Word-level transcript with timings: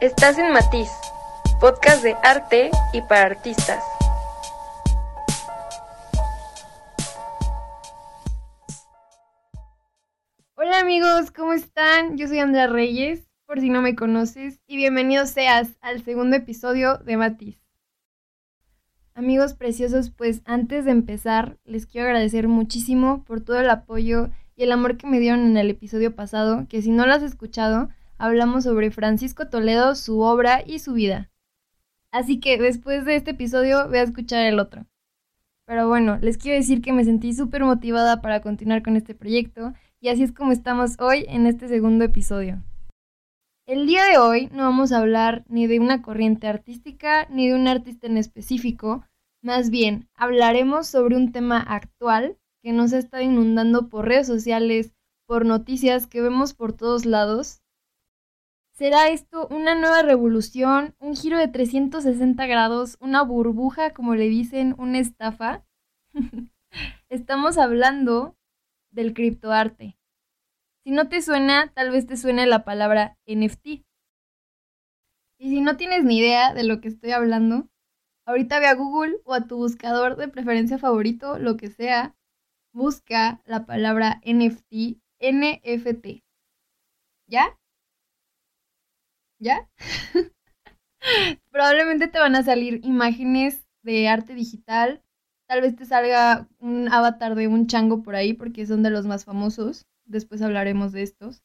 Estás 0.00 0.38
en 0.38 0.52
Matiz, 0.52 0.88
podcast 1.60 2.04
de 2.04 2.14
arte 2.22 2.70
y 2.92 3.02
para 3.02 3.26
artistas. 3.26 3.82
Hola 10.54 10.78
amigos, 10.78 11.32
¿cómo 11.32 11.52
están? 11.52 12.16
Yo 12.16 12.28
soy 12.28 12.38
Andrea 12.38 12.68
Reyes, 12.68 13.28
por 13.44 13.58
si 13.58 13.70
no 13.70 13.82
me 13.82 13.96
conoces, 13.96 14.60
y 14.68 14.76
bienvenido 14.76 15.26
seas 15.26 15.76
al 15.80 16.04
segundo 16.04 16.36
episodio 16.36 16.98
de 16.98 17.16
Matiz. 17.16 17.60
Amigos 19.14 19.54
preciosos, 19.54 20.10
pues 20.10 20.42
antes 20.44 20.84
de 20.84 20.92
empezar, 20.92 21.58
les 21.64 21.86
quiero 21.86 22.06
agradecer 22.06 22.46
muchísimo 22.46 23.24
por 23.24 23.40
todo 23.40 23.58
el 23.58 23.68
apoyo 23.68 24.30
y 24.54 24.62
el 24.62 24.70
amor 24.70 24.96
que 24.96 25.08
me 25.08 25.18
dieron 25.18 25.40
en 25.40 25.56
el 25.56 25.70
episodio 25.70 26.14
pasado, 26.14 26.66
que 26.68 26.82
si 26.82 26.92
no 26.92 27.04
lo 27.04 27.14
has 27.14 27.24
escuchado, 27.24 27.88
hablamos 28.18 28.64
sobre 28.64 28.90
Francisco 28.90 29.48
Toledo, 29.48 29.94
su 29.94 30.20
obra 30.20 30.62
y 30.66 30.80
su 30.80 30.92
vida. 30.92 31.30
Así 32.10 32.40
que 32.40 32.58
después 32.58 33.04
de 33.04 33.16
este 33.16 33.30
episodio 33.30 33.88
voy 33.88 33.98
a 33.98 34.02
escuchar 34.02 34.44
el 34.46 34.58
otro. 34.58 34.86
Pero 35.66 35.86
bueno, 35.88 36.18
les 36.20 36.38
quiero 36.38 36.56
decir 36.58 36.80
que 36.80 36.92
me 36.92 37.04
sentí 37.04 37.34
súper 37.34 37.62
motivada 37.62 38.20
para 38.20 38.40
continuar 38.40 38.82
con 38.82 38.96
este 38.96 39.14
proyecto 39.14 39.74
y 40.00 40.08
así 40.08 40.22
es 40.22 40.32
como 40.32 40.52
estamos 40.52 40.98
hoy 40.98 41.26
en 41.28 41.46
este 41.46 41.68
segundo 41.68 42.04
episodio. 42.04 42.62
El 43.66 43.86
día 43.86 44.04
de 44.06 44.16
hoy 44.16 44.48
no 44.52 44.62
vamos 44.62 44.92
a 44.92 44.98
hablar 44.98 45.44
ni 45.48 45.66
de 45.66 45.78
una 45.78 46.00
corriente 46.00 46.46
artística 46.46 47.26
ni 47.28 47.48
de 47.48 47.54
un 47.54 47.68
artista 47.68 48.06
en 48.06 48.16
específico, 48.16 49.04
más 49.42 49.68
bien 49.68 50.08
hablaremos 50.14 50.86
sobre 50.86 51.16
un 51.16 51.32
tema 51.32 51.60
actual 51.60 52.38
que 52.62 52.72
nos 52.72 52.94
ha 52.94 52.98
estado 52.98 53.22
inundando 53.22 53.90
por 53.90 54.08
redes 54.08 54.26
sociales, 54.26 54.94
por 55.26 55.44
noticias 55.44 56.06
que 56.06 56.22
vemos 56.22 56.54
por 56.54 56.72
todos 56.72 57.04
lados 57.04 57.60
¿Será 58.78 59.08
esto 59.08 59.48
una 59.50 59.74
nueva 59.74 60.02
revolución, 60.02 60.94
un 61.00 61.16
giro 61.16 61.36
de 61.36 61.48
360 61.48 62.46
grados, 62.46 62.96
una 63.00 63.22
burbuja, 63.22 63.92
como 63.92 64.14
le 64.14 64.28
dicen, 64.28 64.76
una 64.78 65.00
estafa? 65.00 65.66
Estamos 67.08 67.58
hablando 67.58 68.36
del 68.92 69.14
criptoarte. 69.14 69.98
Si 70.84 70.92
no 70.92 71.08
te 71.08 71.22
suena, 71.22 71.72
tal 71.74 71.90
vez 71.90 72.06
te 72.06 72.16
suene 72.16 72.46
la 72.46 72.64
palabra 72.64 73.18
NFT. 73.26 73.66
Y 75.40 75.48
si 75.48 75.60
no 75.60 75.76
tienes 75.76 76.04
ni 76.04 76.18
idea 76.18 76.54
de 76.54 76.62
lo 76.62 76.80
que 76.80 76.86
estoy 76.86 77.10
hablando, 77.10 77.68
ahorita 78.26 78.60
ve 78.60 78.66
a 78.66 78.76
Google 78.76 79.16
o 79.24 79.34
a 79.34 79.48
tu 79.48 79.56
buscador 79.56 80.14
de 80.14 80.28
preferencia 80.28 80.78
favorito, 80.78 81.36
lo 81.40 81.56
que 81.56 81.66
sea, 81.66 82.14
busca 82.72 83.42
la 83.44 83.66
palabra 83.66 84.20
NFT, 84.24 85.00
NFT. 85.18 86.22
¿Ya? 87.26 87.57
¿Ya? 89.38 89.68
Probablemente 91.50 92.08
te 92.08 92.18
van 92.18 92.36
a 92.36 92.42
salir 92.42 92.80
imágenes 92.84 93.66
de 93.82 94.08
arte 94.08 94.34
digital. 94.34 95.02
Tal 95.48 95.60
vez 95.62 95.76
te 95.76 95.86
salga 95.86 96.48
un 96.58 96.88
avatar 96.92 97.34
de 97.34 97.48
un 97.48 97.66
chango 97.66 98.02
por 98.02 98.16
ahí 98.16 98.34
porque 98.34 98.66
son 98.66 98.82
de 98.82 98.90
los 98.90 99.06
más 99.06 99.24
famosos. 99.24 99.86
Después 100.04 100.42
hablaremos 100.42 100.92
de 100.92 101.02
estos. 101.02 101.42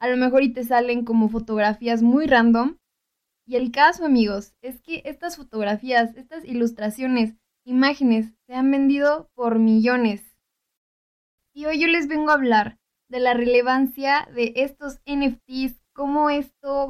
A 0.00 0.08
lo 0.08 0.16
mejor 0.16 0.42
y 0.42 0.52
te 0.52 0.64
salen 0.64 1.04
como 1.04 1.28
fotografías 1.28 2.02
muy 2.02 2.26
random. 2.26 2.76
Y 3.46 3.56
el 3.56 3.70
caso, 3.70 4.04
amigos, 4.04 4.54
es 4.60 4.80
que 4.80 5.02
estas 5.04 5.36
fotografías, 5.36 6.16
estas 6.16 6.44
ilustraciones, 6.44 7.36
imágenes, 7.64 8.34
se 8.46 8.54
han 8.54 8.70
vendido 8.70 9.30
por 9.34 9.58
millones. 9.58 10.36
Y 11.54 11.66
hoy 11.66 11.80
yo 11.80 11.86
les 11.86 12.08
vengo 12.08 12.30
a 12.30 12.34
hablar 12.34 12.78
de 13.08 13.20
la 13.20 13.34
relevancia 13.34 14.28
de 14.34 14.52
estos 14.56 15.00
NFTs 15.06 15.80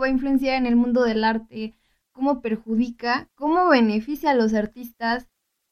va 0.07 0.11
a 0.11 0.13
influenciar 0.13 0.55
en 0.55 0.67
el 0.67 0.77
mundo 0.77 1.03
del 1.03 1.25
arte, 1.25 1.75
cómo 2.13 2.41
perjudica, 2.41 3.29
cómo 3.35 3.69
beneficia 3.69 4.31
a 4.31 4.35
los 4.35 4.55
artistas, 4.55 5.29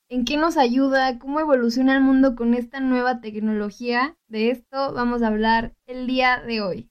en 0.08 0.24
qué 0.24 0.36
nos 0.36 0.56
ayuda, 0.56 1.20
cómo 1.20 1.38
evoluciona 1.38 1.94
el 1.94 2.02
mundo 2.02 2.34
con 2.34 2.54
esta 2.54 2.80
nueva 2.80 3.20
tecnología. 3.20 4.18
De 4.26 4.50
esto 4.50 4.92
vamos 4.92 5.22
a 5.22 5.28
hablar 5.28 5.76
el 5.86 6.08
día 6.08 6.42
de 6.44 6.62
hoy. 6.62 6.90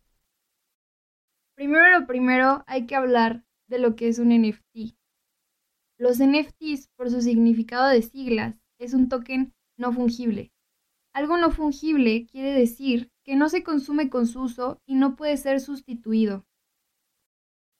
Primero 1.55 1.99
lo 1.99 2.07
primero, 2.07 2.63
hay 2.65 2.85
que 2.85 2.95
hablar 2.95 3.43
de 3.67 3.79
lo 3.79 3.97
que 3.97 4.07
es 4.07 4.19
un 4.19 4.29
NFT. 4.29 4.95
Los 5.97 6.19
NFTs, 6.19 6.87
por 6.95 7.09
su 7.09 7.21
significado 7.21 7.89
de 7.89 8.01
siglas, 8.01 8.55
es 8.79 8.93
un 8.93 9.09
token 9.09 9.53
no 9.77 9.91
fungible. 9.91 10.53
Algo 11.13 11.37
no 11.37 11.51
fungible 11.51 12.25
quiere 12.25 12.53
decir 12.53 13.11
que 13.25 13.35
no 13.35 13.49
se 13.49 13.63
consume 13.63 14.09
con 14.09 14.27
su 14.27 14.43
uso 14.43 14.81
y 14.85 14.95
no 14.95 15.17
puede 15.17 15.35
ser 15.35 15.59
sustituido. 15.59 16.45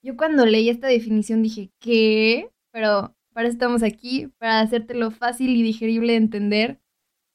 Yo 0.03 0.18
cuando 0.18 0.46
leí 0.46 0.68
esta 0.68 0.88
definición 0.88 1.41
dije, 1.41 1.72
¿qué? 1.80 2.52
Pero 2.72 3.16
para 3.31 3.47
eso 3.47 3.53
estamos 3.53 3.84
aquí, 3.84 4.28
para 4.38 4.59
hacértelo 4.59 5.12
fácil 5.12 5.56
y 5.56 5.64
digerible 5.64 6.12
de 6.12 6.18
entender. 6.18 6.81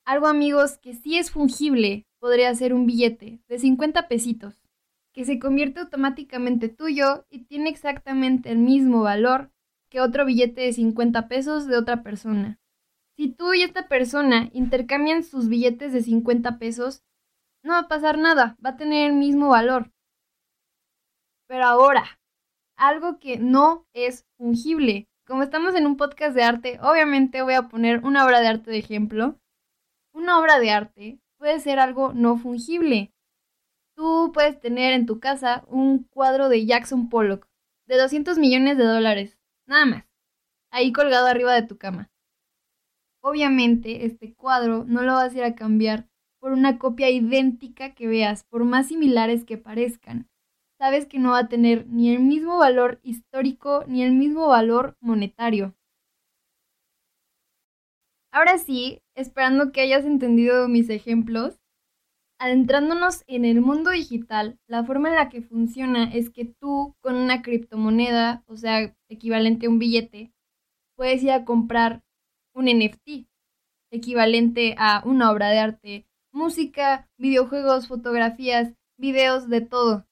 Algo 0.05 0.27
amigos 0.27 0.77
que 0.77 0.93
sí 0.93 1.17
es 1.17 1.31
fungible 1.31 2.07
podría 2.19 2.55
ser 2.55 2.75
un 2.75 2.85
billete 2.85 3.41
de 3.49 3.59
50 3.59 4.07
pesitos, 4.07 4.63
que 5.15 5.25
se 5.25 5.39
convierte 5.39 5.81
automáticamente 5.81 6.69
tuyo 6.69 7.27
y 7.31 7.45
tiene 7.45 7.71
exactamente 7.71 8.51
el 8.51 8.59
mismo 8.59 9.03
valor 9.03 9.51
que 9.89 10.03
otro 10.03 10.27
billete 10.27 10.61
de 10.61 10.73
50 10.75 11.27
pesos 11.27 11.67
de 11.67 11.77
otra 11.79 12.03
persona. 12.03 12.61
Si 13.17 13.29
tú 13.29 13.55
y 13.55 13.63
esta 13.63 13.89
persona 13.89 14.51
intercambian 14.53 15.25
sus 15.25 15.49
billetes 15.49 15.95
de 15.95 16.03
50 16.03 16.59
pesos, 16.59 17.03
no 17.63 17.73
va 17.73 17.81
a 17.81 17.89
pasar 17.89 18.19
nada, 18.19 18.59
va 18.65 18.71
a 18.71 18.77
tener 18.77 19.11
el 19.11 19.17
mismo 19.17 19.49
valor. 19.49 19.91
Pero 21.49 21.65
ahora, 21.65 22.18
algo 22.79 23.19
que 23.19 23.39
no 23.39 23.87
es 23.93 24.27
fungible. 24.39 25.09
Como 25.27 25.43
estamos 25.43 25.75
en 25.75 25.87
un 25.87 25.97
podcast 25.97 26.35
de 26.35 26.43
arte, 26.43 26.79
obviamente 26.81 27.43
voy 27.43 27.55
a 27.55 27.69
poner 27.69 28.05
una 28.05 28.25
obra 28.25 28.41
de 28.41 28.49
arte 28.49 28.71
de 28.71 28.79
ejemplo. 28.79 29.39
Una 30.15 30.41
obra 30.41 30.59
de 30.59 30.71
arte 30.71 31.21
puede 31.37 31.61
ser 31.61 31.79
algo 31.79 32.15
no 32.15 32.39
fungible. 32.39 33.13
Tú 33.95 34.31
puedes 34.33 34.59
tener 34.61 34.95
en 34.95 35.07
tu 35.07 35.21
casa 35.21 35.65
un 35.69 36.05
cuadro 36.05 36.49
de 36.49 36.65
Jackson 36.65 37.09
Pollock 37.09 37.47
de 37.87 37.99
200 37.99 38.39
millones 38.39 38.79
de 38.79 38.85
dólares, 38.85 39.39
nada 39.67 39.87
más, 39.87 40.05
ahí 40.71 40.93
colgado 40.93 41.27
arriba 41.27 41.55
de 41.55 41.67
tu 41.67 41.79
cama. 41.79 42.11
Obviamente 43.21 44.07
este 44.07 44.35
cuadro 44.35 44.85
no 44.85 45.03
lo 45.03 45.15
vas 45.15 45.35
a 45.35 45.39
ir 45.39 45.45
a 45.45 45.55
cambiar 45.55 46.07
por 46.39 46.53
una 46.53 46.79
copia 46.79 47.11
idéntica 47.11 47.95
que 47.95 48.07
veas, 48.07 48.45
por 48.45 48.65
más 48.65 48.89
similares 48.89 49.45
que 49.45 49.59
parezcan. 49.59 50.29
Sabes 50.79 51.07
que 51.07 51.19
no 51.19 51.33
va 51.33 51.41
a 51.41 51.49
tener 51.49 51.87
ni 51.89 52.15
el 52.15 52.21
mismo 52.21 52.59
valor 52.59 53.01
histórico 53.03 53.85
ni 53.89 54.05
el 54.05 54.13
mismo 54.13 54.47
valor 54.47 54.97
monetario. 55.01 55.75
Ahora 58.31 58.59
sí, 58.59 59.03
esperando 59.17 59.73
que 59.73 59.81
hayas 59.81 60.05
entendido 60.05 60.69
mis 60.69 60.89
ejemplos, 60.91 61.59
adentrándonos 62.39 63.25
en 63.27 63.45
el 63.45 63.61
mundo 63.61 63.91
digital, 63.91 64.61
la 64.69 64.85
forma 64.85 65.09
en 65.09 65.17
la 65.17 65.29
que 65.29 65.43
funciona 65.43 66.05
es 66.13 66.31
que 66.31 66.45
tú 66.45 66.95
con 67.01 67.17
una 67.17 67.43
criptomoneda, 67.43 68.45
o 68.47 68.57
sea, 68.57 68.95
equivalente 69.09 69.67
a 69.67 69.71
un 69.71 69.81
billete, 69.81 70.33
puedes 70.97 71.23
ir 71.25 71.33
a 71.33 71.45
comprar 71.45 72.05
un 72.55 72.67
NFT, 72.67 73.27
equivalente 73.91 74.77
a 74.79 75.03
una 75.05 75.33
obra 75.33 75.49
de 75.49 75.59
arte, 75.59 76.07
música, 76.33 77.09
videojuegos, 77.19 77.89
fotografías, 77.89 78.75
videos, 78.97 79.49
de 79.49 79.61
todo. 79.63 80.08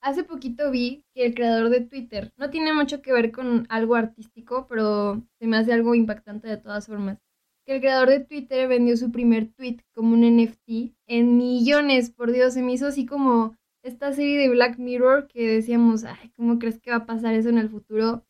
Hace 0.00 0.22
poquito 0.22 0.70
vi 0.70 1.04
que 1.12 1.26
el 1.26 1.34
creador 1.34 1.70
de 1.70 1.80
Twitter 1.80 2.32
no 2.36 2.50
tiene 2.50 2.72
mucho 2.72 3.02
que 3.02 3.12
ver 3.12 3.32
con 3.32 3.66
algo 3.68 3.96
artístico, 3.96 4.66
pero 4.68 5.22
se 5.40 5.46
me 5.46 5.56
hace 5.56 5.72
algo 5.72 5.94
impactante 5.94 6.48
de 6.48 6.56
todas 6.56 6.86
formas. 6.86 7.18
Que 7.66 7.74
el 7.74 7.80
creador 7.80 8.08
de 8.08 8.20
Twitter 8.20 8.68
vendió 8.68 8.96
su 8.96 9.10
primer 9.10 9.52
tweet 9.52 9.78
como 9.92 10.14
un 10.14 10.22
NFT 10.22 10.94
en 11.06 11.36
millones, 11.36 12.10
por 12.10 12.32
Dios, 12.32 12.54
se 12.54 12.62
me 12.62 12.72
hizo 12.72 12.86
así 12.86 13.06
como 13.06 13.56
esta 13.82 14.12
serie 14.12 14.38
de 14.38 14.48
Black 14.48 14.78
Mirror 14.78 15.26
que 15.26 15.46
decíamos, 15.48 16.04
ay, 16.04 16.30
¿cómo 16.36 16.58
crees 16.58 16.78
que 16.78 16.90
va 16.90 16.98
a 16.98 17.06
pasar 17.06 17.34
eso 17.34 17.48
en 17.48 17.58
el 17.58 17.68
futuro? 17.68 18.24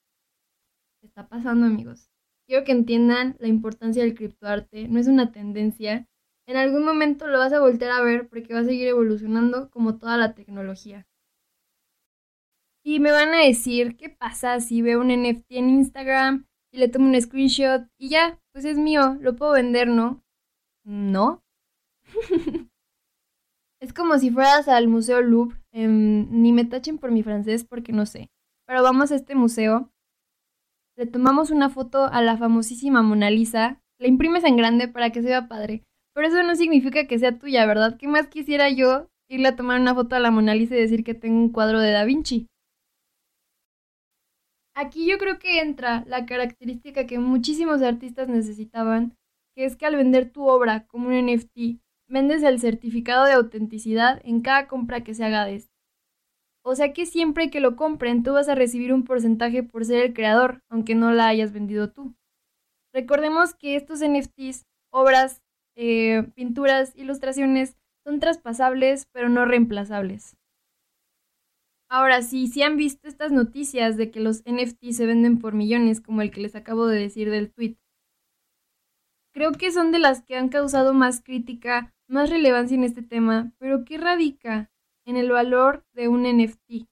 Está 1.02 1.28
pasando, 1.28 1.66
amigos. 1.66 2.10
Quiero 2.46 2.64
que 2.64 2.72
entiendan 2.72 3.36
la 3.40 3.48
importancia 3.48 4.02
del 4.02 4.14
criptoarte, 4.14 4.88
no 4.88 4.98
es 4.98 5.06
una 5.06 5.32
tendencia, 5.32 6.08
en 6.46 6.56
algún 6.56 6.82
momento 6.82 7.26
lo 7.26 7.38
vas 7.38 7.52
a 7.52 7.60
voltear 7.60 7.90
a 7.90 8.02
ver 8.02 8.26
porque 8.26 8.54
va 8.54 8.60
a 8.60 8.64
seguir 8.64 8.88
evolucionando 8.88 9.68
como 9.70 9.98
toda 9.98 10.16
la 10.16 10.34
tecnología. 10.34 11.06
Y 12.88 13.00
me 13.00 13.12
van 13.12 13.34
a 13.34 13.44
decir, 13.44 13.98
¿qué 13.98 14.08
pasa 14.08 14.60
si 14.60 14.80
veo 14.80 15.02
un 15.02 15.08
NFT 15.08 15.44
en 15.50 15.68
Instagram 15.68 16.46
y 16.72 16.78
le 16.78 16.88
tomo 16.88 17.06
un 17.06 17.20
screenshot 17.20 17.86
y 17.98 18.08
ya, 18.08 18.40
pues 18.50 18.64
es 18.64 18.78
mío, 18.78 19.18
lo 19.20 19.36
puedo 19.36 19.52
vender, 19.52 19.88
¿no? 19.88 20.24
No. 20.86 21.42
es 23.82 23.92
como 23.92 24.18
si 24.18 24.30
fueras 24.30 24.68
al 24.68 24.88
Museo 24.88 25.20
Louvre, 25.20 25.60
em, 25.70 26.30
ni 26.30 26.50
me 26.54 26.64
tachen 26.64 26.96
por 26.96 27.10
mi 27.10 27.22
francés 27.22 27.62
porque 27.62 27.92
no 27.92 28.06
sé. 28.06 28.30
Pero 28.66 28.82
vamos 28.82 29.12
a 29.12 29.16
este 29.16 29.34
museo, 29.34 29.92
le 30.96 31.04
tomamos 31.04 31.50
una 31.50 31.68
foto 31.68 32.06
a 32.06 32.22
la 32.22 32.38
famosísima 32.38 33.02
Mona 33.02 33.28
Lisa, 33.28 33.82
la 34.00 34.08
imprimes 34.08 34.44
en 34.44 34.56
grande 34.56 34.88
para 34.88 35.10
que 35.10 35.20
se 35.20 35.28
vea 35.28 35.46
padre 35.46 35.84
pero 36.14 36.26
eso 36.26 36.42
no 36.42 36.56
significa 36.56 37.06
que 37.06 37.18
sea 37.18 37.38
tuya, 37.38 37.66
¿verdad? 37.66 37.98
¿Qué 37.98 38.08
más 38.08 38.28
quisiera 38.28 38.70
yo 38.70 39.08
irle 39.28 39.48
a 39.48 39.56
tomar 39.56 39.78
una 39.78 39.94
foto 39.94 40.16
a 40.16 40.20
la 40.20 40.30
Mona 40.30 40.54
Lisa 40.54 40.74
y 40.74 40.80
decir 40.80 41.04
que 41.04 41.14
tengo 41.14 41.36
un 41.36 41.50
cuadro 41.50 41.80
de 41.80 41.92
Da 41.92 42.04
Vinci? 42.04 42.48
Aquí 44.80 45.10
yo 45.10 45.18
creo 45.18 45.40
que 45.40 45.60
entra 45.60 46.04
la 46.06 46.24
característica 46.24 47.04
que 47.04 47.18
muchísimos 47.18 47.82
artistas 47.82 48.28
necesitaban, 48.28 49.16
que 49.56 49.64
es 49.64 49.74
que 49.74 49.86
al 49.86 49.96
vender 49.96 50.30
tu 50.30 50.46
obra 50.46 50.86
como 50.86 51.08
un 51.08 51.14
NFT, 51.26 51.80
vendes 52.06 52.44
el 52.44 52.60
certificado 52.60 53.24
de 53.24 53.32
autenticidad 53.32 54.20
en 54.22 54.40
cada 54.40 54.68
compra 54.68 55.02
que 55.02 55.14
se 55.14 55.24
haga 55.24 55.44
de 55.46 55.56
esto. 55.56 55.74
O 56.64 56.76
sea 56.76 56.92
que 56.92 57.06
siempre 57.06 57.50
que 57.50 57.58
lo 57.58 57.74
compren, 57.74 58.22
tú 58.22 58.34
vas 58.34 58.48
a 58.48 58.54
recibir 58.54 58.92
un 58.92 59.02
porcentaje 59.02 59.64
por 59.64 59.84
ser 59.84 60.04
el 60.04 60.14
creador, 60.14 60.62
aunque 60.68 60.94
no 60.94 61.10
la 61.10 61.26
hayas 61.26 61.50
vendido 61.50 61.90
tú. 61.90 62.14
Recordemos 62.94 63.56
que 63.56 63.74
estos 63.74 64.00
NFTs, 64.00 64.64
obras, 64.92 65.42
eh, 65.74 66.22
pinturas, 66.36 66.94
ilustraciones, 66.94 67.76
son 68.04 68.20
traspasables 68.20 69.08
pero 69.10 69.28
no 69.28 69.44
reemplazables. 69.44 70.37
Ahora, 71.90 72.20
sí, 72.20 72.48
si 72.48 72.62
han 72.62 72.76
visto 72.76 73.08
estas 73.08 73.32
noticias 73.32 73.96
de 73.96 74.10
que 74.10 74.20
los 74.20 74.42
NFTs 74.44 74.96
se 74.96 75.06
venden 75.06 75.38
por 75.38 75.54
millones, 75.54 76.02
como 76.02 76.20
el 76.20 76.30
que 76.30 76.42
les 76.42 76.54
acabo 76.54 76.86
de 76.86 76.98
decir 77.00 77.30
del 77.30 77.50
tweet, 77.50 77.76
creo 79.32 79.52
que 79.52 79.72
son 79.72 79.90
de 79.90 79.98
las 79.98 80.22
que 80.22 80.36
han 80.36 80.50
causado 80.50 80.92
más 80.92 81.22
crítica, 81.22 81.94
más 82.06 82.28
relevancia 82.28 82.74
en 82.74 82.84
este 82.84 83.02
tema, 83.02 83.52
pero 83.58 83.84
¿qué 83.86 83.96
radica 83.96 84.70
en 85.06 85.16
el 85.16 85.30
valor 85.30 85.86
de 85.94 86.08
un 86.08 86.24
NFT? 86.26 86.86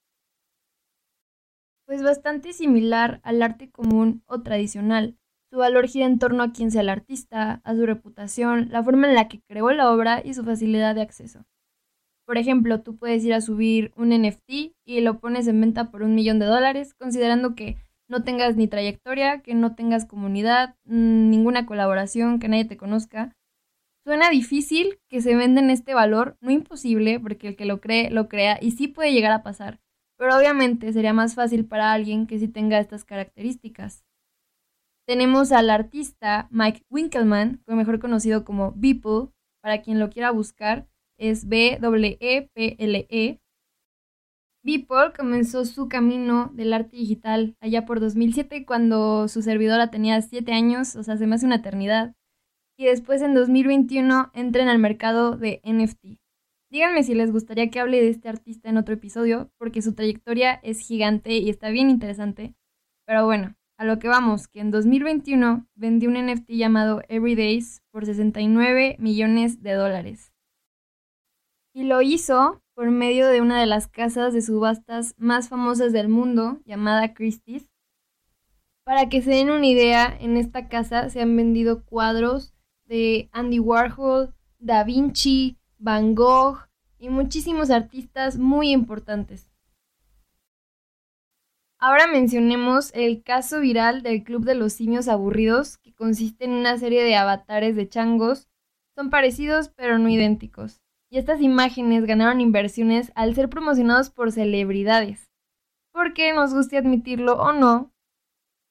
Pues 1.85 2.01
bastante 2.01 2.51
similar 2.53 3.21
al 3.23 3.41
arte 3.43 3.69
común 3.69 4.23
o 4.25 4.41
tradicional. 4.41 5.15
Su 5.51 5.59
valor 5.59 5.87
gira 5.87 6.07
en 6.07 6.17
torno 6.17 6.41
a 6.41 6.51
quién 6.51 6.71
sea 6.71 6.81
el 6.81 6.89
artista, 6.89 7.61
a 7.63 7.75
su 7.75 7.85
reputación, 7.85 8.69
la 8.71 8.83
forma 8.83 9.07
en 9.07 9.15
la 9.15 9.27
que 9.27 9.41
creó 9.41 9.71
la 9.71 9.91
obra 9.91 10.21
y 10.25 10.33
su 10.33 10.43
facilidad 10.43 10.95
de 10.95 11.01
acceso. 11.01 11.45
Por 12.27 12.37
ejemplo, 12.37 12.81
tú 12.81 12.97
puedes 12.97 13.23
ir 13.23 13.33
a 13.33 13.39
subir 13.39 13.93
un 13.95 14.11
NFT 14.11 14.75
y 14.85 14.99
lo 14.99 15.19
pones 15.19 15.47
en 15.47 15.61
venta 15.61 15.89
por 15.89 16.03
un 16.03 16.13
millón 16.13 16.39
de 16.39 16.45
dólares, 16.45 16.93
considerando 16.93 17.55
que 17.55 17.77
no 18.09 18.23
tengas 18.23 18.57
ni 18.57 18.67
trayectoria, 18.67 19.41
que 19.41 19.55
no 19.55 19.75
tengas 19.75 20.05
comunidad, 20.05 20.75
mm, 20.83 21.29
ninguna 21.29 21.65
colaboración, 21.65 22.39
que 22.39 22.49
nadie 22.49 22.65
te 22.65 22.75
conozca. 22.75 23.33
Suena 24.05 24.29
difícil 24.29 24.99
que 25.09 25.21
se 25.21 25.37
venda 25.37 25.61
en 25.61 25.69
este 25.69 25.93
valor, 25.93 26.37
no 26.41 26.51
imposible, 26.51 27.17
porque 27.17 27.47
el 27.47 27.55
que 27.55 27.65
lo 27.65 27.79
cree, 27.79 28.09
lo 28.09 28.27
crea 28.27 28.57
y 28.61 28.71
sí 28.71 28.89
puede 28.89 29.13
llegar 29.13 29.31
a 29.31 29.43
pasar, 29.43 29.79
pero 30.17 30.37
obviamente 30.37 30.91
sería 30.91 31.13
más 31.13 31.33
fácil 31.33 31.65
para 31.65 31.93
alguien 31.93 32.27
que 32.27 32.39
sí 32.39 32.49
tenga 32.49 32.79
estas 32.79 33.05
características. 33.05 34.05
Tenemos 35.07 35.53
al 35.53 35.69
artista 35.69 36.49
Mike 36.51 36.83
Winkelmann, 36.89 37.63
mejor 37.67 37.99
conocido 37.99 38.43
como 38.43 38.73
Beeple, 38.75 39.29
para 39.61 39.81
quien 39.81 39.99
lo 39.99 40.09
quiera 40.09 40.31
buscar, 40.31 40.87
es 41.17 41.47
B-E-P-L-E. 41.47 43.07
E. 43.09 43.39
Beeple 44.63 45.13
comenzó 45.15 45.63
su 45.65 45.87
camino 45.87 46.51
del 46.53 46.73
arte 46.73 46.97
digital 46.97 47.55
allá 47.61 47.85
por 47.85 47.99
2007 47.99 48.65
cuando 48.65 49.27
su 49.29 49.41
servidora 49.41 49.89
tenía 49.91 50.21
7 50.21 50.51
años, 50.51 50.95
o 50.95 51.03
sea, 51.03 51.13
hace 51.13 51.25
más 51.25 51.41
de 51.41 51.47
una 51.47 51.55
eternidad. 51.55 52.15
Y 52.77 52.85
después 52.85 53.21
en 53.21 53.33
2021 53.33 54.31
entra 54.33 54.63
en 54.63 54.69
el 54.69 54.77
mercado 54.77 55.37
de 55.37 55.61
NFT. 55.63 56.19
Díganme 56.69 57.03
si 57.03 57.15
les 57.15 57.31
gustaría 57.31 57.69
que 57.69 57.79
hable 57.79 58.01
de 58.01 58.09
este 58.09 58.27
artista 58.27 58.69
en 58.69 58.77
otro 58.77 58.95
episodio, 58.95 59.49
porque 59.57 59.81
su 59.81 59.95
trayectoria 59.95 60.55
es 60.63 60.79
gigante 60.79 61.37
y 61.37 61.49
está 61.49 61.69
bien 61.69 61.89
interesante. 61.89 62.53
Pero 63.05 63.23
bueno, 63.25 63.55
a 63.77 63.85
lo 63.85 63.99
que 63.99 64.09
vamos, 64.09 64.49
que 64.49 64.59
en 64.59 64.71
2021 64.71 65.65
vendió 65.75 66.09
un 66.09 66.15
NFT 66.15 66.49
llamado 66.49 67.03
Everydays 67.07 67.81
por 67.89 68.05
69 68.05 68.97
millones 68.99 69.63
de 69.63 69.73
dólares 69.73 70.33
y 71.77 71.83
lo 71.83 72.01
hizo 72.01 72.63
por 72.73 72.89
medio 72.89 73.27
de 73.27 73.39
una 73.39 73.59
de 73.59 73.67
las 73.67 73.87
casas 73.87 74.33
de 74.33 74.41
subastas 74.41 75.13
más 75.19 75.47
famosas 75.47 75.93
del 75.93 76.09
mundo, 76.09 76.59
llamada 76.65 77.13
Christie's. 77.13 77.69
Para 78.83 79.09
que 79.09 79.21
se 79.21 79.29
den 79.29 79.51
una 79.51 79.67
idea, 79.67 80.17
en 80.19 80.37
esta 80.37 80.69
casa 80.69 81.07
se 81.11 81.21
han 81.21 81.37
vendido 81.37 81.85
cuadros 81.85 82.55
de 82.85 83.29
Andy 83.31 83.59
Warhol, 83.59 84.33
Da 84.57 84.83
Vinci, 84.85 85.59
Van 85.77 86.15
Gogh 86.15 86.67
y 86.97 87.09
muchísimos 87.09 87.69
artistas 87.69 88.39
muy 88.39 88.71
importantes. 88.71 89.51
Ahora 91.77 92.07
mencionemos 92.07 92.89
el 92.95 93.21
caso 93.21 93.59
viral 93.59 94.01
del 94.01 94.23
Club 94.23 94.45
de 94.45 94.55
los 94.55 94.73
Simios 94.73 95.07
Aburridos, 95.07 95.77
que 95.77 95.93
consiste 95.93 96.45
en 96.45 96.53
una 96.53 96.79
serie 96.79 97.03
de 97.03 97.15
avatares 97.15 97.75
de 97.75 97.87
changos. 97.87 98.47
Son 98.95 99.11
parecidos 99.11 99.69
pero 99.69 99.99
no 99.99 100.09
idénticos 100.09 100.81
y 101.09 101.17
estas 101.17 101.41
imágenes 101.41 102.05
ganaron 102.05 102.41
inversiones 102.41 103.11
al 103.15 103.35
ser 103.35 103.49
promocionados 103.49 104.09
por 104.09 104.31
celebridades. 104.31 105.29
Porque, 105.91 106.33
nos 106.33 106.53
guste 106.53 106.77
admitirlo 106.77 107.37
o 107.37 107.53
no, 107.53 107.91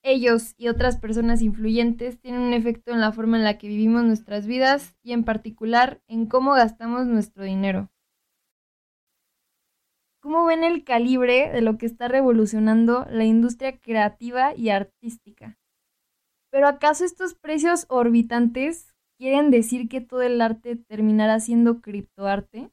ellos 0.07 0.55
y 0.57 0.69
otras 0.69 0.99
personas 0.99 1.43
influyentes 1.43 2.21
tienen 2.21 2.43
un 2.43 2.53
efecto 2.53 2.93
en 2.93 3.01
la 3.01 3.11
forma 3.11 3.39
en 3.39 3.45
la 3.45 3.59
que 3.59 3.67
vivimos 3.67 4.05
nuestras 4.05 4.47
vidas 4.47 4.95
y 5.03 5.13
en 5.13 5.25
particular 5.25 6.01
en 6.07 6.27
cómo 6.27 6.53
gastamos 6.53 7.07
nuestro 7.07 7.43
dinero. 7.43 7.91
¿Cómo 10.23 10.45
ven 10.45 10.63
el 10.65 10.85
calibre 10.85 11.51
de 11.53 11.61
lo 11.61 11.77
que 11.77 11.87
está 11.87 12.09
revolucionando 12.09 13.07
la 13.11 13.25
industria 13.25 13.79
creativa 13.79 14.55
y 14.55 14.71
artística? 14.71 15.59
¿Pero 16.51 16.69
acaso 16.69 17.05
estos 17.05 17.35
precios 17.35 17.87
orbitantes 17.89 18.96
¿Quieren 19.19 19.51
decir 19.51 19.89
que 19.89 20.03
todo 20.03 20.21
el 20.21 20.41
arte 20.43 20.77
terminará 20.77 21.41
siendo 21.41 21.81
criptoarte? 21.81 22.71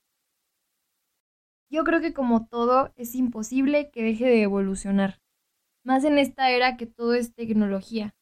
Yo 1.71 1.85
creo 1.85 2.01
que 2.01 2.13
como 2.13 2.47
todo 2.47 2.91
es 2.97 3.15
imposible 3.15 3.89
que 3.91 4.03
deje 4.03 4.25
de 4.25 4.43
evolucionar, 4.43 5.21
más 5.85 6.03
en 6.03 6.17
esta 6.17 6.51
era 6.51 6.75
que 6.75 6.85
todo 6.85 7.13
es 7.13 7.33
tecnología. 7.33 8.13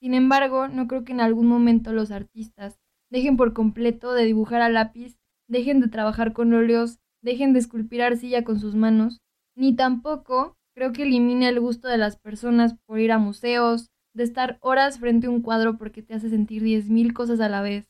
Sin 0.00 0.14
embargo, 0.14 0.68
no 0.68 0.88
creo 0.88 1.04
que 1.04 1.12
en 1.12 1.20
algún 1.20 1.46
momento 1.46 1.92
los 1.92 2.10
artistas 2.10 2.78
dejen 3.10 3.36
por 3.36 3.54
completo 3.54 4.12
de 4.12 4.24
dibujar 4.24 4.60
a 4.60 4.68
lápiz, 4.68 5.16
dejen 5.48 5.80
de 5.80 5.88
trabajar 5.88 6.32
con 6.32 6.52
óleos, 6.52 6.98
dejen 7.22 7.52
de 7.52 7.60
esculpir 7.60 8.02
arcilla 8.02 8.44
con 8.44 8.58
sus 8.58 8.74
manos, 8.74 9.20
ni 9.56 9.74
tampoco 9.74 10.56
creo 10.74 10.92
que 10.92 11.04
elimine 11.04 11.48
el 11.48 11.60
gusto 11.60 11.88
de 11.88 11.98
las 11.98 12.16
personas 12.16 12.76
por 12.86 13.00
ir 13.00 13.12
a 13.12 13.18
museos, 13.18 13.88
de 14.18 14.24
estar 14.24 14.58
horas 14.60 14.98
frente 14.98 15.28
a 15.28 15.30
un 15.30 15.40
cuadro 15.40 15.78
porque 15.78 16.02
te 16.02 16.12
hace 16.12 16.28
sentir 16.28 16.62
diez 16.62 16.90
mil 16.90 17.14
cosas 17.14 17.40
a 17.40 17.48
la 17.48 17.62
vez, 17.62 17.88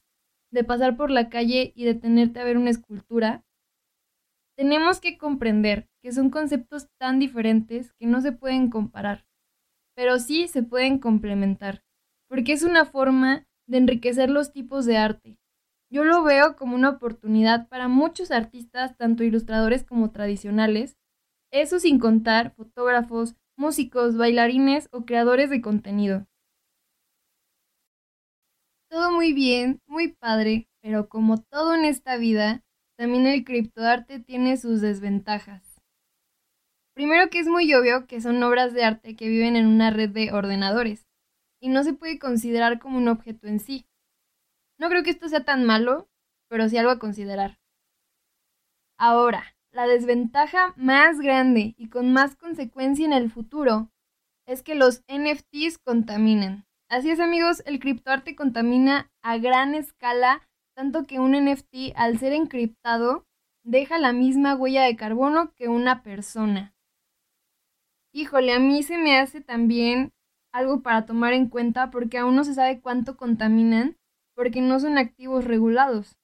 de 0.53 0.63
pasar 0.63 0.97
por 0.97 1.11
la 1.11 1.31
calle 1.31 1.73
y 1.75 1.85
detenerte 1.85 2.39
a 2.39 2.45
ver 2.45 2.59
una 2.59 2.71
escultura, 2.71 3.45
tenemos 4.57 5.01
que 5.01 5.19
comprender 5.19 5.89
que 6.03 6.13
son 6.13 6.31
conceptos 6.31 6.89
tan 6.99 7.19
diferentes 7.19 7.93
que 7.95 8.07
no 8.07 8.21
se 8.21 8.33
pueden 8.33 8.69
comparar, 8.71 9.25
pero 9.97 10.19
sí 10.19 10.49
se 10.49 10.63
pueden 10.63 10.99
complementar, 10.99 11.83
porque 12.29 12.53
es 12.53 12.63
una 12.63 12.85
forma 12.85 13.47
de 13.67 13.79
enriquecer 13.79 14.29
los 14.29 14.53
tipos 14.53 14.85
de 14.85 14.99
arte. 14.99 15.39
Yo 15.91 16.05
lo 16.05 16.23
veo 16.23 16.57
como 16.57 16.75
una 16.75 16.91
oportunidad 16.91 17.69
para 17.69 17.89
muchos 17.89 18.31
artistas, 18.31 18.97
tanto 18.97 19.25
ilustradores 19.25 19.83
como 19.83 20.11
tradicionales, 20.11 20.99
eso 21.51 21.79
sin 21.79 21.99
contar 21.99 22.55
fotógrafos, 22.55 23.35
músicos, 23.59 24.17
bailarines 24.17 24.89
o 24.93 25.05
creadores 25.05 25.51
de 25.51 25.61
contenido. 25.61 26.27
Todo 28.89 29.11
muy 29.13 29.33
bien, 29.33 29.83
muy 29.87 30.13
padre, 30.13 30.69
pero 30.81 31.09
como 31.09 31.39
todo 31.39 31.75
en 31.75 31.85
esta 31.85 32.17
vida, 32.17 32.63
también 32.97 33.27
el 33.27 33.45
criptoarte 33.45 34.21
tiene 34.21 34.57
sus 34.57 34.81
desventajas. 34.81 35.63
Primero 36.95 37.31
que 37.31 37.41
es 37.41 37.47
muy 37.47 37.73
obvio 37.75 38.07
que 38.07 38.21
son 38.21 38.43
obras 38.43 38.73
de 38.73 38.85
arte 38.85 39.15
que 39.15 39.29
viven 39.29 39.57
en 39.57 39.67
una 39.67 39.91
red 39.91 40.11
de 40.11 40.33
ordenadores 40.33 41.07
y 41.61 41.69
no 41.69 41.83
se 41.83 41.93
puede 41.93 42.19
considerar 42.19 42.79
como 42.79 42.99
un 42.99 43.09
objeto 43.09 43.47
en 43.47 43.61
sí. 43.61 43.87
No 44.79 44.89
creo 44.89 45.03
que 45.03 45.11
esto 45.11 45.29
sea 45.29 45.45
tan 45.45 45.65
malo, 45.65 46.09
pero 46.49 46.69
sí 46.69 46.79
algo 46.79 46.91
a 46.91 46.99
considerar. 46.99 47.59
Ahora, 48.97 49.55
la 49.73 49.87
desventaja 49.87 50.75
más 50.77 51.21
grande 51.21 51.75
y 51.77 51.89
con 51.89 52.13
más 52.13 52.37
consecuencia 52.37 53.05
en 53.05 53.13
el 53.13 53.31
futuro 53.31 53.91
es 54.47 54.63
que 54.63 54.75
los 54.75 55.03
NFTs 55.09 55.79
contaminan. 55.79 56.67
Así 56.89 57.11
es 57.11 57.21
amigos, 57.21 57.63
el 57.67 57.81
criptoarte 57.81 58.35
contamina 58.35 59.11
a 59.23 59.37
gran 59.39 59.75
escala, 59.75 60.49
tanto 60.75 61.05
que 61.05 61.21
un 61.21 61.33
NFT 61.33 61.93
al 61.97 62.19
ser 62.19 62.33
encriptado 62.33 63.27
deja 63.63 63.99
la 63.99 64.13
misma 64.13 64.55
huella 64.55 64.85
de 64.85 64.97
carbono 64.97 65.53
que 65.55 65.69
una 65.69 66.03
persona. 66.03 66.75
Híjole, 68.15 68.55
a 68.55 68.59
mí 68.59 68.83
se 68.83 68.97
me 68.97 69.19
hace 69.19 69.43
también 69.43 70.13
algo 70.51 70.83
para 70.83 71.05
tomar 71.05 71.35
en 71.35 71.49
cuenta 71.49 71.91
porque 71.91 72.19
aún 72.19 72.35
no 72.35 72.45
se 72.45 72.55
sabe 72.55 72.81
cuánto 72.81 73.19
contaminan 73.19 73.97
porque 74.35 74.63
no 74.63 74.81
son 74.81 74.97
activos 74.97 75.45
regulados 75.45 76.18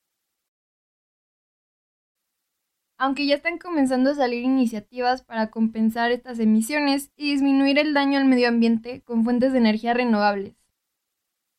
aunque 2.96 3.26
ya 3.26 3.34
están 3.34 3.58
comenzando 3.58 4.10
a 4.10 4.14
salir 4.14 4.44
iniciativas 4.44 5.22
para 5.22 5.50
compensar 5.50 6.12
estas 6.12 6.38
emisiones 6.38 7.12
y 7.16 7.32
disminuir 7.32 7.78
el 7.78 7.94
daño 7.94 8.18
al 8.18 8.24
medio 8.24 8.48
ambiente 8.48 9.02
con 9.02 9.24
fuentes 9.24 9.52
de 9.52 9.58
energía 9.58 9.94
renovables. 9.94 10.54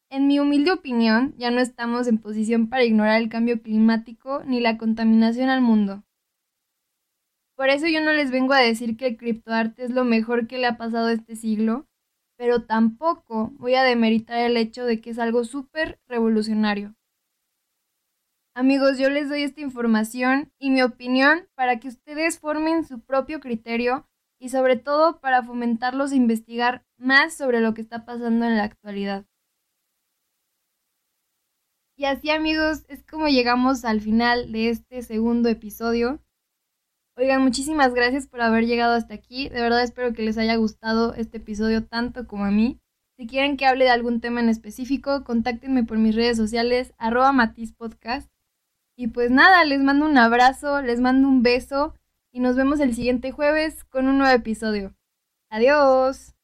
En 0.09 0.27
mi 0.27 0.39
humilde 0.39 0.71
opinión, 0.71 1.33
ya 1.37 1.51
no 1.51 1.59
estamos 1.59 2.07
en 2.07 2.19
posición 2.19 2.69
para 2.69 2.83
ignorar 2.83 3.21
el 3.21 3.29
cambio 3.29 3.61
climático 3.61 4.43
ni 4.45 4.61
la 4.61 4.77
contaminación 4.77 5.49
al 5.49 5.61
mundo. 5.61 6.03
Por 7.55 7.69
eso 7.69 7.87
yo 7.87 8.01
no 8.01 8.13
les 8.13 8.31
vengo 8.31 8.53
a 8.53 8.59
decir 8.59 8.97
que 8.97 9.07
el 9.07 9.17
criptoarte 9.17 9.83
es 9.83 9.91
lo 9.91 10.03
mejor 10.03 10.47
que 10.47 10.57
le 10.57 10.67
ha 10.67 10.77
pasado 10.77 11.09
este 11.09 11.35
siglo, 11.35 11.87
pero 12.37 12.63
tampoco 12.63 13.51
voy 13.57 13.75
a 13.75 13.83
demeritar 13.83 14.39
el 14.39 14.57
hecho 14.57 14.85
de 14.85 15.01
que 15.01 15.09
es 15.09 15.19
algo 15.19 15.45
súper 15.45 15.99
revolucionario. 16.07 16.95
Amigos, 18.57 18.97
yo 18.97 19.09
les 19.09 19.27
doy 19.27 19.43
esta 19.43 19.59
información 19.59 20.49
y 20.57 20.69
mi 20.69 20.81
opinión 20.81 21.45
para 21.55 21.77
que 21.77 21.89
ustedes 21.89 22.39
formen 22.39 22.85
su 22.85 23.01
propio 23.01 23.41
criterio 23.41 24.07
y 24.39 24.47
sobre 24.47 24.77
todo 24.77 25.19
para 25.19 25.43
fomentarlos 25.43 26.13
a 26.13 26.15
investigar 26.15 26.85
más 26.97 27.35
sobre 27.35 27.59
lo 27.59 27.73
que 27.73 27.81
está 27.81 28.05
pasando 28.05 28.45
en 28.45 28.55
la 28.55 28.63
actualidad. 28.63 29.25
Y 31.97 32.05
así 32.05 32.29
amigos, 32.29 32.85
es 32.87 33.03
como 33.03 33.27
llegamos 33.27 33.83
al 33.83 33.99
final 33.99 34.53
de 34.53 34.69
este 34.69 35.01
segundo 35.01 35.49
episodio. 35.49 36.23
Oigan, 37.17 37.41
muchísimas 37.41 37.93
gracias 37.93 38.25
por 38.25 38.39
haber 38.39 38.65
llegado 38.67 38.93
hasta 38.93 39.15
aquí. 39.15 39.49
De 39.49 39.59
verdad 39.59 39.83
espero 39.83 40.13
que 40.13 40.21
les 40.21 40.37
haya 40.37 40.55
gustado 40.55 41.13
este 41.15 41.37
episodio 41.37 41.85
tanto 41.85 42.25
como 42.25 42.45
a 42.45 42.51
mí. 42.51 42.79
Si 43.17 43.27
quieren 43.27 43.57
que 43.57 43.65
hable 43.65 43.83
de 43.83 43.91
algún 43.91 44.21
tema 44.21 44.39
en 44.39 44.47
específico, 44.47 45.25
contáctenme 45.25 45.83
por 45.83 45.97
mis 45.97 46.15
redes 46.15 46.37
sociales, 46.37 46.93
arroba 46.97 47.33
matizpodcast. 47.33 48.34
Y 48.97 49.07
pues 49.07 49.29
nada, 49.31 49.65
les 49.65 49.81
mando 49.81 50.05
un 50.05 50.17
abrazo, 50.17 50.81
les 50.81 51.01
mando 51.01 51.27
un 51.27 51.43
beso 51.43 51.93
y 52.31 52.39
nos 52.39 52.55
vemos 52.55 52.79
el 52.79 52.93
siguiente 52.95 53.31
jueves 53.31 53.83
con 53.85 54.07
un 54.07 54.17
nuevo 54.17 54.33
episodio. 54.33 54.95
Adiós. 55.49 56.34